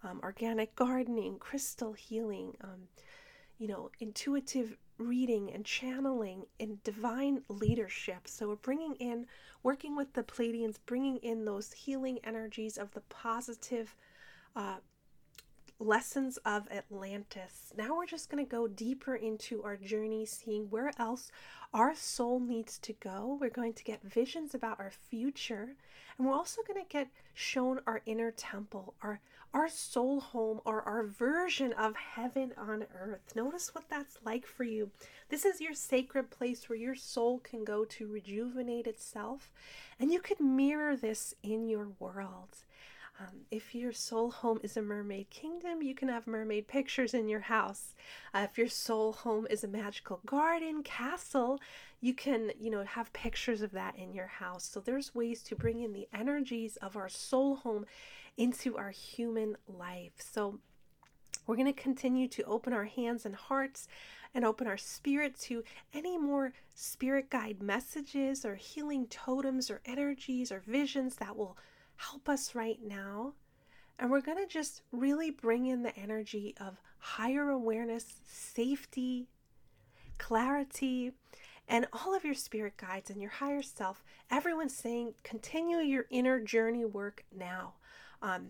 Um, 0.03 0.19
organic 0.23 0.75
gardening, 0.75 1.39
crystal 1.39 1.93
healing. 1.93 2.55
Um, 2.61 2.89
you 3.57 3.67
know, 3.67 3.89
intuitive 3.99 4.77
reading 4.97 5.51
and 5.51 5.65
channeling 5.65 6.45
and 6.59 6.83
divine 6.83 7.41
leadership. 7.49 8.27
So 8.27 8.47
we're 8.47 8.55
bringing 8.55 8.95
in, 8.95 9.27
working 9.63 9.95
with 9.95 10.13
the 10.13 10.23
Pleiadians, 10.23 10.77
bringing 10.85 11.17
in 11.17 11.45
those 11.45 11.73
healing 11.73 12.19
energies 12.23 12.77
of 12.77 12.91
the 12.91 13.01
positive 13.01 13.95
uh, 14.55 14.77
lessons 15.79 16.37
of 16.45 16.71
Atlantis. 16.71 17.73
Now 17.77 17.97
we're 17.97 18.05
just 18.05 18.29
going 18.29 18.43
to 18.43 18.49
go 18.49 18.67
deeper 18.67 19.15
into 19.15 19.63
our 19.63 19.75
journey, 19.75 20.25
seeing 20.25 20.69
where 20.69 20.91
else 20.97 21.31
our 21.73 21.93
soul 21.93 22.39
needs 22.39 22.77
to 22.79 22.93
go. 22.93 23.37
We're 23.39 23.49
going 23.49 23.73
to 23.73 23.83
get 23.83 24.01
visions 24.01 24.55
about 24.55 24.79
our 24.79 24.91
future, 25.09 25.75
and 26.17 26.25
we're 26.25 26.33
also 26.33 26.61
going 26.65 26.81
to 26.81 26.89
get 26.89 27.09
shown 27.33 27.81
our 27.85 28.01
inner 28.05 28.31
temple, 28.31 28.93
our 29.01 29.19
our 29.53 29.69
soul 29.69 30.19
home, 30.19 30.59
or 30.65 30.81
our 30.81 31.03
version 31.03 31.71
of 31.73 31.95
heaven 31.95 32.51
on 32.57 32.85
earth. 32.93 33.33
Notice 33.35 33.73
what 33.73 33.85
that's 33.89 34.17
like 34.25 34.45
for 34.45 34.65
you. 34.65 34.91
This 35.29 35.45
is 35.45 35.61
your 35.61 35.73
sacred 35.73 36.29
place 36.29 36.67
where 36.67 36.77
your 36.77 36.95
soul 36.95 37.39
can 37.39 37.63
go 37.63 37.85
to 37.85 38.11
rejuvenate 38.11 38.85
itself, 38.85 39.53
and 39.97 40.11
you 40.11 40.19
could 40.19 40.41
mirror 40.41 40.97
this 40.97 41.33
in 41.41 41.69
your 41.69 41.87
world. 41.99 42.49
Um, 43.19 43.45
if 43.49 43.73
your 43.73 43.93
soul 43.93 44.29
home 44.29 44.59
is 44.61 44.75
a 44.75 44.81
mermaid 44.81 45.29
kingdom, 45.29 45.81
you 45.81 45.95
can 45.95 46.09
have 46.09 46.27
mermaid 46.27 46.67
pictures 46.67 47.13
in 47.13 47.29
your 47.29 47.39
house. 47.39 47.95
Uh, 48.33 48.45
if 48.49 48.57
your 48.57 48.67
soul 48.67 49.13
home 49.13 49.47
is 49.49 49.63
a 49.63 49.69
magical 49.69 50.19
garden, 50.25 50.83
castle, 50.83 51.61
you 52.01 52.13
can, 52.13 52.51
you 52.59 52.69
know, 52.69 52.83
have 52.83 53.13
pictures 53.13 53.61
of 53.61 53.71
that 53.71 53.95
in 53.97 54.13
your 54.13 54.27
house. 54.27 54.65
So 54.65 54.81
there's 54.81 55.15
ways 55.15 55.41
to 55.43 55.55
bring 55.55 55.81
in 55.81 55.93
the 55.93 56.09
energies 56.13 56.75
of 56.77 56.97
our 56.97 57.07
soul 57.07 57.55
home 57.55 57.85
into 58.35 58.75
our 58.75 58.91
human 58.91 59.55
life. 59.65 60.13
So 60.17 60.59
we're 61.47 61.55
going 61.55 61.73
to 61.73 61.81
continue 61.81 62.27
to 62.27 62.43
open 62.43 62.73
our 62.73 62.85
hands 62.85 63.25
and 63.25 63.35
hearts 63.35 63.87
and 64.33 64.43
open 64.43 64.67
our 64.67 64.77
spirit 64.77 65.39
to 65.39 65.63
any 65.93 66.17
more 66.17 66.51
spirit 66.73 67.29
guide 67.29 67.63
messages 67.63 68.43
or 68.43 68.55
healing 68.55 69.07
totems 69.07 69.71
or 69.71 69.79
energies 69.85 70.51
or 70.51 70.59
visions 70.59 71.15
that 71.15 71.37
will 71.37 71.57
help 71.97 72.29
us 72.29 72.55
right 72.55 72.79
now. 72.85 73.33
And 73.97 74.11
we're 74.11 74.21
going 74.21 74.37
to 74.37 74.47
just 74.47 74.81
really 74.91 75.31
bring 75.31 75.65
in 75.67 75.83
the 75.83 75.95
energy 75.97 76.53
of 76.59 76.81
higher 76.99 77.49
awareness, 77.49 78.15
safety, 78.27 79.27
clarity, 80.17 81.11
and 81.67 81.87
all 81.93 82.13
of 82.13 82.23
your 82.23 82.33
spirit 82.33 82.77
guides 82.77 83.09
and 83.09 83.21
your 83.21 83.31
higher 83.31 83.61
self. 83.61 84.03
Everyone's 84.29 84.75
saying, 84.75 85.13
continue 85.23 85.77
your 85.77 86.05
inner 86.09 86.39
journey 86.39 86.85
work 86.85 87.23
now. 87.35 87.75
Um, 88.21 88.49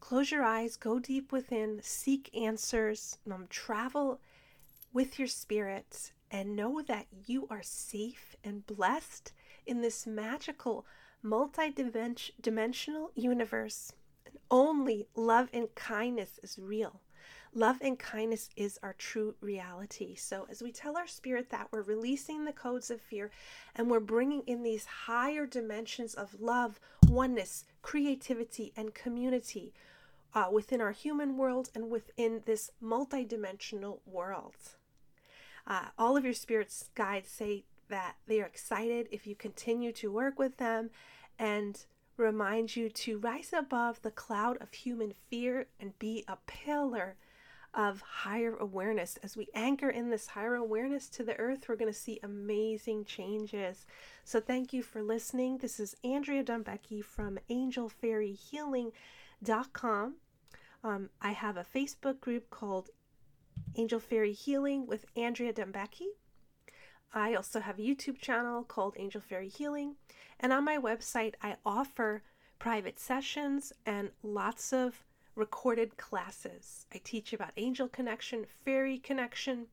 close 0.00 0.30
your 0.30 0.44
eyes, 0.44 0.76
go 0.76 0.98
deep 0.98 1.32
within, 1.32 1.80
seek 1.82 2.30
answers, 2.36 3.18
um, 3.30 3.46
travel 3.50 4.20
with 4.92 5.18
your 5.18 5.28
spirit, 5.28 6.12
and 6.30 6.56
know 6.56 6.82
that 6.82 7.06
you 7.26 7.46
are 7.50 7.62
safe 7.62 8.34
and 8.42 8.66
blessed 8.66 9.32
in 9.66 9.82
this 9.82 10.06
magical 10.06 10.86
multi-dimensional 11.26 13.10
universe. 13.14 13.92
And 14.24 14.36
only 14.50 15.08
love 15.14 15.48
and 15.52 15.74
kindness 15.74 16.38
is 16.42 16.58
real. 16.58 17.00
Love 17.54 17.78
and 17.80 17.98
kindness 17.98 18.50
is 18.54 18.78
our 18.82 18.92
true 18.92 19.34
reality. 19.40 20.14
So, 20.14 20.46
as 20.50 20.62
we 20.62 20.70
tell 20.70 20.96
our 20.96 21.06
spirit 21.06 21.48
that, 21.50 21.68
we're 21.70 21.82
releasing 21.82 22.44
the 22.44 22.52
codes 22.52 22.90
of 22.90 23.00
fear 23.00 23.30
and 23.74 23.90
we're 23.90 24.00
bringing 24.00 24.42
in 24.42 24.62
these 24.62 24.84
higher 24.84 25.46
dimensions 25.46 26.14
of 26.14 26.38
love, 26.38 26.78
oneness, 27.08 27.64
creativity, 27.80 28.72
and 28.76 28.94
community 28.94 29.72
uh, 30.34 30.48
within 30.52 30.82
our 30.82 30.92
human 30.92 31.38
world 31.38 31.70
and 31.74 31.90
within 31.90 32.42
this 32.44 32.70
multidimensional 32.82 34.00
world. 34.04 34.56
Uh, 35.66 35.86
all 35.98 36.16
of 36.16 36.24
your 36.24 36.34
spirit's 36.34 36.90
guides 36.94 37.30
say 37.30 37.64
that 37.88 38.16
they 38.26 38.40
are 38.40 38.46
excited 38.46 39.08
if 39.10 39.26
you 39.26 39.34
continue 39.34 39.92
to 39.92 40.12
work 40.12 40.38
with 40.38 40.58
them 40.58 40.90
and 41.38 41.84
remind 42.16 42.74
you 42.76 42.88
to 42.88 43.18
rise 43.18 43.52
above 43.52 44.00
the 44.02 44.10
cloud 44.10 44.56
of 44.60 44.72
human 44.72 45.12
fear 45.28 45.66
and 45.78 45.96
be 45.98 46.24
a 46.26 46.38
pillar 46.46 47.16
of 47.74 48.00
higher 48.00 48.56
awareness. 48.56 49.18
As 49.22 49.36
we 49.36 49.48
anchor 49.54 49.90
in 49.90 50.08
this 50.08 50.28
higher 50.28 50.54
awareness 50.54 51.10
to 51.10 51.22
the 51.22 51.38
earth, 51.38 51.68
we're 51.68 51.76
going 51.76 51.92
to 51.92 51.98
see 51.98 52.18
amazing 52.22 53.04
changes. 53.04 53.84
So, 54.24 54.40
thank 54.40 54.72
you 54.72 54.82
for 54.82 55.02
listening. 55.02 55.58
This 55.58 55.78
is 55.78 55.94
Andrea 56.02 56.42
Dumbecki 56.42 57.04
from 57.04 57.38
angelfairyhealing.com. 57.50 60.14
Um, 60.82 61.10
I 61.20 61.32
have 61.32 61.58
a 61.58 61.64
Facebook 61.64 62.20
group 62.20 62.48
called 62.48 62.88
Angel 63.76 64.00
Fairy 64.00 64.32
Healing 64.32 64.86
with 64.86 65.04
Andrea 65.14 65.52
Dumbecki. 65.52 66.06
I 67.16 67.34
also 67.34 67.60
have 67.60 67.78
a 67.78 67.82
YouTube 67.82 68.18
channel 68.18 68.62
called 68.62 68.94
Angel 68.98 69.20
Fairy 69.20 69.48
Healing. 69.48 69.96
And 70.38 70.52
on 70.52 70.64
my 70.64 70.76
website, 70.76 71.34
I 71.42 71.56
offer 71.64 72.22
private 72.58 73.00
sessions 73.00 73.72
and 73.86 74.10
lots 74.22 74.72
of 74.72 75.02
recorded 75.34 75.96
classes. 75.96 76.86
I 76.92 77.00
teach 77.02 77.32
about 77.32 77.52
angel 77.56 77.88
connection, 77.88 78.44
fairy 78.64 78.98
connection, 78.98 79.66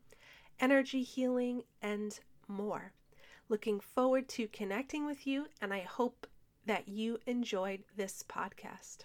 energy 0.60 1.04
healing, 1.04 1.64
and 1.82 2.18
more. 2.48 2.94
Looking 3.50 3.80
forward 3.80 4.30
to 4.30 4.48
connecting 4.48 5.06
with 5.06 5.28
you, 5.28 5.48
and 5.62 5.74
I 5.74 5.82
hope 5.82 6.28
that 6.66 6.88
you 6.88 7.20
enjoyed 7.26 7.84
this 7.98 8.24
podcast. 8.24 9.00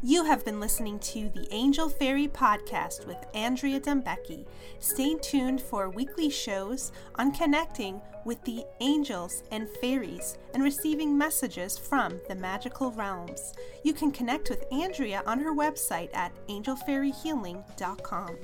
You 0.00 0.22
have 0.22 0.44
been 0.44 0.60
listening 0.60 1.00
to 1.00 1.28
the 1.30 1.48
Angel 1.50 1.88
Fairy 1.88 2.28
Podcast 2.28 3.04
with 3.04 3.16
Andrea 3.34 3.80
Dembecki. 3.80 4.46
Stay 4.78 5.16
tuned 5.16 5.60
for 5.60 5.90
weekly 5.90 6.30
shows 6.30 6.92
on 7.16 7.32
connecting 7.32 8.00
with 8.24 8.40
the 8.44 8.64
angels 8.78 9.42
and 9.50 9.68
fairies 9.80 10.38
and 10.54 10.62
receiving 10.62 11.18
messages 11.18 11.76
from 11.76 12.20
the 12.28 12.36
magical 12.36 12.92
realms. 12.92 13.54
You 13.82 13.92
can 13.92 14.12
connect 14.12 14.50
with 14.50 14.64
Andrea 14.70 15.24
on 15.26 15.40
her 15.40 15.52
website 15.52 16.14
at 16.14 16.30
angelfairyhealing.com. 16.46 18.36